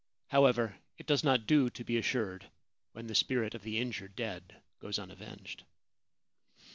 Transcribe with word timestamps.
However, 0.29 0.77
it 0.97 1.05
does 1.05 1.23
not 1.23 1.45
do 1.45 1.69
to 1.69 1.83
be 1.83 1.95
assured 1.97 2.49
while 2.93 3.05
the 3.05 3.13
spirit 3.13 3.53
of 3.53 3.61
the 3.61 3.77
injured 3.77 4.15
dead 4.15 4.59
goes 4.79 4.97
unavenged. 4.97 5.63